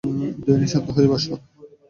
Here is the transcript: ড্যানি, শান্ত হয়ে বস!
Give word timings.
ড্যানি, 0.43 0.67
শান্ত 0.71 0.87
হয়ে 0.95 1.09
বস! 1.11 1.23